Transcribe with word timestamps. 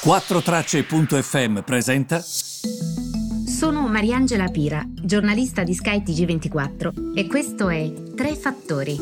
4Tracce.fm 0.00 1.62
presenta. 1.62 2.20
Sono 2.20 3.88
Mariangela 3.88 4.46
Pira, 4.46 4.80
giornalista 4.86 5.64
di 5.64 5.74
Sky 5.74 6.02
TG24 6.04 7.16
e 7.16 7.26
questo 7.26 7.68
è 7.68 7.92
Tre 8.14 8.36
Fattori. 8.36 8.96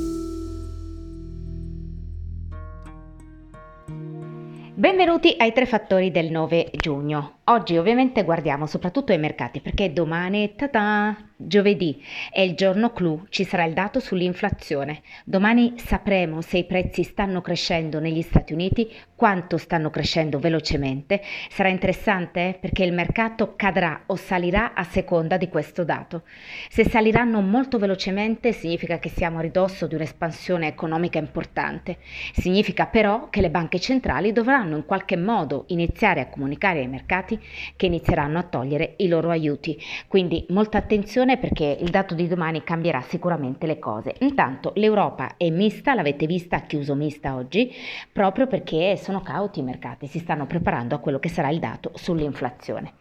Benvenuti 4.74 5.34
ai 5.38 5.52
Tre 5.52 5.66
Fattori 5.66 6.10
del 6.10 6.30
9 6.30 6.70
giugno. 6.74 7.35
Oggi 7.48 7.76
ovviamente 7.76 8.24
guardiamo 8.24 8.66
soprattutto 8.66 9.12
ai 9.12 9.18
mercati 9.18 9.60
perché 9.60 9.92
domani, 9.92 10.56
ta 10.56 11.16
giovedì, 11.36 12.02
è 12.32 12.40
il 12.40 12.54
giorno 12.54 12.92
clou, 12.92 13.26
ci 13.28 13.44
sarà 13.44 13.62
il 13.64 13.72
dato 13.72 14.00
sull'inflazione. 14.00 15.02
Domani 15.24 15.74
sapremo 15.76 16.40
se 16.40 16.58
i 16.58 16.64
prezzi 16.64 17.04
stanno 17.04 17.42
crescendo 17.42 18.00
negli 18.00 18.22
Stati 18.22 18.52
Uniti, 18.52 18.90
quanto 19.14 19.58
stanno 19.58 19.90
crescendo 19.90 20.40
velocemente. 20.40 21.22
Sarà 21.48 21.68
interessante 21.68 22.56
perché 22.60 22.82
il 22.82 22.92
mercato 22.92 23.54
cadrà 23.54 24.02
o 24.06 24.16
salirà 24.16 24.74
a 24.74 24.82
seconda 24.82 25.36
di 25.36 25.48
questo 25.48 25.84
dato. 25.84 26.22
Se 26.68 26.84
saliranno 26.84 27.40
molto 27.42 27.78
velocemente 27.78 28.50
significa 28.50 28.98
che 28.98 29.08
siamo 29.08 29.38
a 29.38 29.42
ridosso 29.42 29.86
di 29.86 29.94
un'espansione 29.94 30.66
economica 30.66 31.18
importante. 31.20 31.98
Significa 32.32 32.86
però 32.86 33.28
che 33.30 33.40
le 33.40 33.50
banche 33.50 33.78
centrali 33.78 34.32
dovranno 34.32 34.74
in 34.76 34.84
qualche 34.84 35.16
modo 35.16 35.64
iniziare 35.68 36.20
a 36.20 36.28
comunicare 36.28 36.80
ai 36.80 36.88
mercati 36.88 37.35
che 37.76 37.86
inizieranno 37.86 38.38
a 38.38 38.42
togliere 38.42 38.94
i 38.98 39.08
loro 39.08 39.30
aiuti. 39.30 39.78
Quindi 40.08 40.46
molta 40.50 40.78
attenzione 40.78 41.38
perché 41.38 41.78
il 41.80 41.90
dato 41.90 42.14
di 42.14 42.28
domani 42.28 42.62
cambierà 42.62 43.00
sicuramente 43.02 43.66
le 43.66 43.78
cose. 43.78 44.14
Intanto 44.20 44.72
l'Europa 44.76 45.36
è 45.36 45.50
mista, 45.50 45.94
l'avete 45.94 46.26
vista, 46.26 46.56
ha 46.56 46.60
chiuso 46.60 46.94
mista 46.94 47.34
oggi, 47.34 47.72
proprio 48.12 48.46
perché 48.46 48.96
sono 48.96 49.20
cauti 49.20 49.60
i 49.60 49.62
mercati, 49.62 50.06
si 50.06 50.18
stanno 50.18 50.46
preparando 50.46 50.94
a 50.94 50.98
quello 50.98 51.18
che 51.18 51.28
sarà 51.28 51.48
il 51.48 51.58
dato 51.58 51.90
sull'inflazione. 51.94 52.92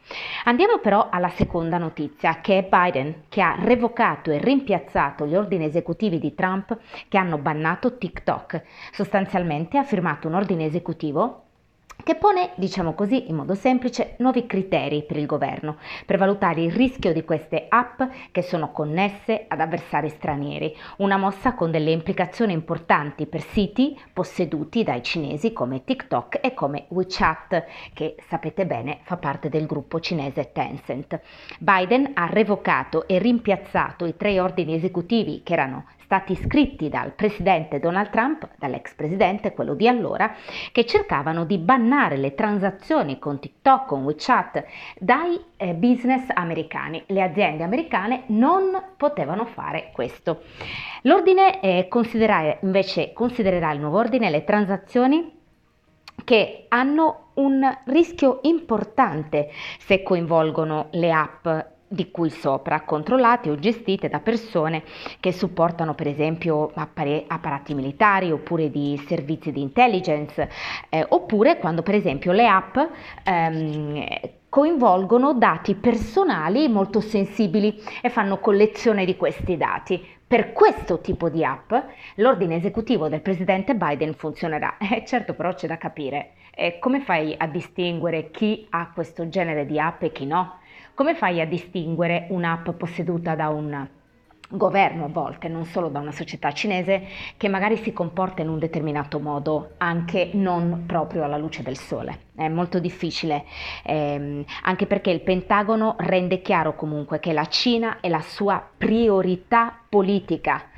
Andiamo 0.46 0.80
però 0.80 1.10
alla 1.10 1.30
seconda 1.30 1.78
notizia, 1.78 2.42
che 2.42 2.60
è 2.60 2.68
Biden, 2.70 3.24
che 3.30 3.42
ha 3.42 3.58
revocato 3.60 4.32
e 4.32 4.38
rimpiazzato 4.38 5.26
gli 5.26 5.36
ordini 5.36 5.66
esecutivi 5.66 6.20
di 6.20 6.34
Trump 6.34 6.78
che 7.08 7.18
hanno 7.18 7.38
bannato 7.38 7.98
TikTok. 7.98 8.64
Sostanzialmente 8.92 9.78
ha 9.78 9.84
firmato 9.84 10.28
un 10.28 10.36
ordine 10.36 10.66
esecutivo 10.66 11.45
che 12.06 12.14
pone, 12.14 12.52
diciamo 12.54 12.94
così, 12.94 13.30
in 13.30 13.36
modo 13.36 13.56
semplice, 13.56 14.14
nuovi 14.20 14.46
criteri 14.46 15.02
per 15.02 15.18
il 15.18 15.26
governo 15.26 15.78
per 16.06 16.20
valutare 16.20 16.62
il 16.62 16.72
rischio 16.72 17.12
di 17.12 17.24
queste 17.24 17.66
app 17.68 18.00
che 18.32 18.44
sono 18.44 18.72
connesse 18.72 19.46
ad 19.48 19.60
avversari 19.60 20.10
stranieri, 20.10 20.78
una 20.98 21.18
mossa 21.18 21.56
con 21.56 21.72
delle 21.72 21.90
implicazioni 21.90 22.54
importanti 22.54 23.26
per 23.26 23.42
siti 23.42 24.00
posseduti 24.14 24.84
dai 24.84 25.02
cinesi 25.02 25.52
come 25.52 25.84
TikTok 25.84 26.38
e 26.44 26.54
come 26.54 26.86
WeChat, 26.90 27.66
che 27.96 28.16
sapete 28.28 28.68
bene 28.68 29.00
fa 29.02 29.18
parte 29.18 29.50
del 29.50 29.66
gruppo 29.66 30.00
cinese 30.00 30.52
Tencent. 30.52 31.20
Biden 31.58 32.12
ha 32.14 32.28
revocato 32.28 33.08
e 33.08 33.18
rimpiazzato 33.18 34.06
i 34.06 34.16
tre 34.16 34.40
ordini 34.40 34.76
esecutivi 34.76 35.42
che 35.42 35.54
erano 35.54 35.86
stati 36.06 36.36
scritti 36.36 36.88
dal 36.88 37.14
presidente 37.14 37.80
Donald 37.80 38.12
Trump, 38.12 38.48
dall'ex 38.58 38.94
presidente, 38.94 39.54
quello 39.54 39.74
di 39.74 39.88
allora, 39.88 40.36
che 40.72 40.86
cercavano 40.86 41.46
di 41.46 41.58
bannare 41.58 42.16
le 42.16 42.36
transazioni 42.36 43.18
con 43.18 43.40
TikTok, 43.40 43.88
con 43.88 44.04
WeChat 44.04 44.64
dai 45.00 45.40
eh, 45.58 45.74
business 45.74 46.26
americani. 46.32 47.04
Le 47.08 47.24
aziende 47.24 47.64
americane 47.64 48.24
non 48.28 48.82
potevano 48.96 49.46
fare 49.46 49.90
questo. 49.92 50.44
L'ordine 51.02 51.60
eh, 51.60 51.88
considererà, 51.90 52.58
invece 52.62 53.12
considererà 53.12 53.72
il 53.72 53.80
nuovo 53.80 53.98
ordine 53.98 54.30
le 54.30 54.44
transazioni 54.44 55.34
che 56.24 56.66
hanno 56.70 57.32
un 57.36 57.68
rischio 57.86 58.40
importante 58.44 59.50
se 59.80 60.04
coinvolgono 60.04 60.88
le 60.92 61.12
app 61.12 61.48
di 61.96 62.12
cui 62.12 62.30
sopra, 62.30 62.82
controllate 62.82 63.50
o 63.50 63.56
gestite 63.56 64.10
da 64.10 64.20
persone 64.20 64.84
che 65.20 65.32
supportano 65.32 65.96
per 65.96 66.08
esempio 66.08 66.72
apparati 66.76 67.74
militari 67.74 68.32
oppure 68.32 68.70
di 68.70 69.02
servizi 69.08 69.52
di 69.52 69.62
intelligence, 69.62 70.48
eh, 70.90 71.04
oppure 71.10 71.58
quando 71.58 71.82
per 71.82 71.96
esempio 71.96 72.34
le 72.34 72.48
app 72.48 72.78
ehm, 73.24 74.06
coinvolgono 74.50 75.34
dati 75.34 75.76
personali 75.76 76.68
molto 76.68 77.00
sensibili 77.00 77.82
e 78.02 78.10
fanno 78.10 78.40
collezione 78.40 79.06
di 79.06 79.16
questi 79.16 79.58
dati. 79.58 80.14
Per 80.28 80.54
questo 80.54 81.00
tipo 81.00 81.30
di 81.30 81.44
app 81.44 81.74
l'ordine 82.16 82.56
esecutivo 82.56 83.08
del 83.08 83.22
presidente 83.22 83.76
Biden 83.76 84.14
funzionerà. 84.14 84.78
Eh, 84.86 85.04
certo 85.06 85.34
però 85.34 85.54
c'è 85.54 85.68
da 85.68 85.78
capire 85.78 86.34
eh, 86.56 86.80
come 86.80 87.02
fai 87.02 87.36
a 87.38 87.48
distinguere 87.48 88.32
chi 88.32 88.66
ha 88.70 88.92
questo 88.94 89.28
genere 89.28 89.66
di 89.66 89.80
app 89.80 90.04
e 90.04 90.12
chi 90.12 90.26
no? 90.26 90.60
Come 90.96 91.14
fai 91.14 91.42
a 91.42 91.46
distinguere 91.46 92.28
un'app 92.30 92.70
posseduta 92.70 93.36
da 93.36 93.50
un 93.50 93.86
governo 94.48 95.04
a 95.04 95.10
volte, 95.10 95.50
non 95.50 95.66
solo 95.66 95.90
da 95.90 96.00
una 96.00 96.14
società 96.14 96.54
cinese, 96.54 97.06
che 97.36 97.50
magari 97.50 97.76
si 97.76 97.92
comporta 97.92 98.42
in 98.42 98.48
un 98.48 98.60
determinato 98.60 99.20
modo, 99.20 99.74
anche 99.76 100.30
non 100.36 100.86
proprio 100.88 101.26
alla 101.26 101.36
luce 101.36 101.64
del 101.64 101.76
sole? 101.76 102.28
È 102.34 102.48
molto 102.48 102.80
difficile, 102.80 103.44
ehm, 103.84 104.46
anche 104.64 104.86
perché 104.86 105.10
il 105.10 105.20
Pentagono 105.20 105.96
rende 106.00 106.42
chiaro 106.42 106.76
comunque 106.76 107.20
che 107.20 107.34
la 107.34 107.48
Cina 107.48 108.00
è 108.00 108.08
la 108.08 108.22
sua 108.22 108.66
priorità 108.78 109.78
politica 109.90 110.70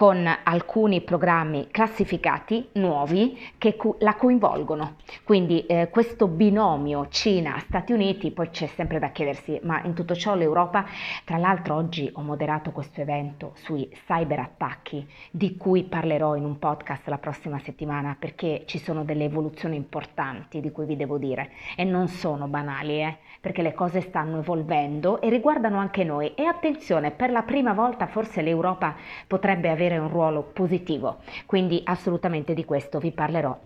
con 0.00 0.26
alcuni 0.44 1.02
programmi 1.02 1.68
classificati 1.70 2.70
nuovi 2.76 3.38
che 3.58 3.76
la 3.98 4.14
coinvolgono. 4.14 4.96
Quindi 5.24 5.66
eh, 5.66 5.90
questo 5.90 6.26
binomio 6.26 7.08
Cina-Stati 7.10 7.92
Uniti, 7.92 8.30
poi 8.30 8.48
c'è 8.48 8.66
sempre 8.66 8.98
da 8.98 9.10
chiedersi, 9.10 9.60
ma 9.62 9.82
in 9.82 9.92
tutto 9.92 10.14
ciò 10.14 10.34
l'Europa, 10.34 10.86
tra 11.22 11.36
l'altro 11.36 11.74
oggi 11.74 12.10
ho 12.14 12.22
moderato 12.22 12.70
questo 12.70 13.02
evento 13.02 13.52
sui 13.56 13.90
cyberattacchi 14.06 15.06
di 15.30 15.58
cui 15.58 15.84
parlerò 15.84 16.34
in 16.34 16.44
un 16.46 16.58
podcast 16.58 17.06
la 17.08 17.18
prossima 17.18 17.58
settimana 17.58 18.16
perché 18.18 18.62
ci 18.64 18.78
sono 18.78 19.04
delle 19.04 19.24
evoluzioni 19.24 19.76
importanti 19.76 20.62
di 20.62 20.72
cui 20.72 20.86
vi 20.86 20.96
devo 20.96 21.18
dire 21.18 21.50
e 21.76 21.84
non 21.84 22.08
sono 22.08 22.46
banali, 22.46 23.02
eh, 23.02 23.18
perché 23.38 23.60
le 23.60 23.74
cose 23.74 24.00
stanno 24.00 24.38
evolvendo 24.38 25.20
e 25.20 25.28
riguardano 25.28 25.76
anche 25.76 26.04
noi 26.04 26.32
e 26.32 26.44
attenzione, 26.44 27.10
per 27.10 27.30
la 27.30 27.42
prima 27.42 27.74
volta 27.74 28.06
forse 28.06 28.40
l'Europa 28.40 28.94
potrebbe 29.26 29.68
avere 29.68 29.88
un 29.98 30.08
ruolo 30.08 30.42
positivo, 30.42 31.18
quindi 31.46 31.80
assolutamente 31.84 32.54
di 32.54 32.64
questo 32.64 32.98
vi 32.98 33.10
parlerò 33.12 33.58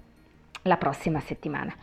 la 0.64 0.76
prossima 0.76 1.20
settimana. 1.20 1.74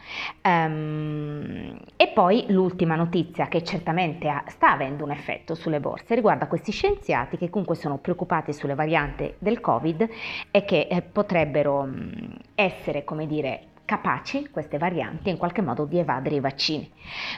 Um, 0.43 1.77
e 1.95 2.07
poi 2.09 2.45
l'ultima 2.47 2.95
notizia 2.95 3.47
che 3.47 3.63
certamente 3.63 4.27
ha, 4.27 4.43
sta 4.47 4.71
avendo 4.71 5.03
un 5.03 5.11
effetto 5.11 5.55
sulle 5.55 5.79
borse 5.79 6.15
riguarda 6.15 6.47
questi 6.47 6.71
scienziati 6.71 7.37
che 7.37 7.49
comunque 7.49 7.75
sono 7.75 7.97
preoccupati 7.97 8.53
sulle 8.53 8.75
varianti 8.75 9.33
del 9.37 9.59
Covid 9.59 10.09
e 10.49 10.65
che 10.65 10.87
eh, 10.89 11.01
potrebbero 11.01 11.83
mh, 11.83 12.37
essere, 12.55 13.03
come 13.03 13.27
dire, 13.27 13.65
capaci, 13.91 14.47
queste 14.51 14.77
varianti, 14.77 15.29
in 15.29 15.35
qualche 15.35 15.61
modo 15.61 15.83
di 15.83 15.99
evadere 15.99 16.35
i 16.35 16.39
vaccini. 16.39 16.89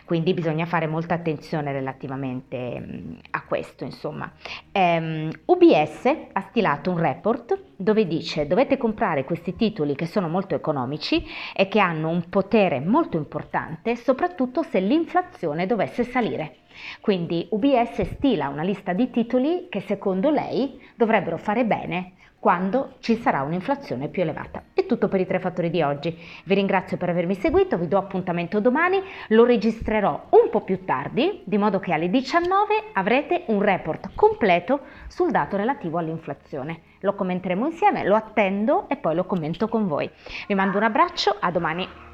Quindi 0.06 0.36
bisogna 0.36 0.68
fare 0.68 0.86
molta 0.86 1.16
attenzione 1.16 1.72
relativamente 1.72 3.20
a 3.32 3.42
questo, 3.42 3.84
insomma. 3.84 4.32
Um, 4.72 5.32
UBS 5.46 6.16
ha 6.32 6.42
stilato 6.42 6.92
un 6.92 7.00
report 7.00 7.60
dove 7.76 8.06
dice 8.06 8.46
dovete 8.46 8.78
comprare 8.78 9.24
questi 9.24 9.56
titoli 9.56 9.96
che 9.96 10.06
sono 10.06 10.28
molto 10.28 10.54
economici 10.54 11.26
e 11.56 11.68
che 11.68 11.80
hanno 11.80 12.10
un 12.10 12.30
potere 12.30 12.80
molto 12.80 13.18
importante, 13.18 13.96
soprattutto 13.96 14.62
se 14.62 14.80
l'inflazione 14.80 15.66
dovesse 15.66 16.04
salire. 16.04 16.58
Quindi 17.02 17.48
UBS 17.50 18.02
stila 18.02 18.48
una 18.48 18.64
lista 18.64 18.94
di 18.94 19.10
titoli 19.10 19.68
che 19.70 19.82
secondo 19.82 20.30
lei 20.30 20.82
dovrebbero 20.96 21.38
fare 21.38 21.66
bene 21.66 22.14
quando 22.44 22.96
ci 23.00 23.16
sarà 23.16 23.42
un'inflazione 23.42 24.10
più 24.10 24.22
elevata. 24.22 24.64
È 24.74 24.86
tutto 24.86 25.08
per 25.08 25.22
i 25.22 25.26
tre 25.26 25.40
fattori 25.40 25.70
di 25.70 25.82
oggi. 25.82 26.14
Vi 26.44 26.54
ringrazio 26.54 26.98
per 26.98 27.08
avermi 27.08 27.36
seguito, 27.36 27.78
vi 27.78 27.88
do 27.88 27.98
appuntamento 27.98 28.60
domani, 28.60 29.02
lo 29.30 29.46
registrerò 29.46 30.26
un 30.32 30.50
po' 30.50 30.60
più 30.60 30.84
tardi, 30.84 31.42
di 31.46 31.58
modo 31.58 31.80
che 31.80 31.94
alle 31.94 32.10
19 32.10 32.92
avrete 32.92 33.44
un 33.48 33.62
report 33.62 34.10
completo 34.14 34.82
sul 35.08 35.32
dato 35.32 35.56
relativo 35.56 36.00
all'inflazione. 36.00 36.82
Lo 37.00 37.16
commenteremo 37.16 37.66
insieme, 37.66 38.04
lo 38.04 38.16
attendo 38.16 38.90
e 38.90 38.98
poi 38.98 39.16
lo 39.16 39.24
commento 39.24 39.70
con 39.70 39.88
voi. 39.88 40.12
Vi 40.46 40.54
mando 40.54 40.76
un 40.76 40.84
abbraccio, 40.84 41.38
a 41.40 41.50
domani. 41.50 42.13